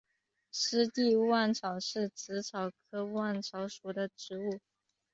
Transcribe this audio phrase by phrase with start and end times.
[0.51, 4.59] 湿地勿忘草是紫草科勿忘草属的植物。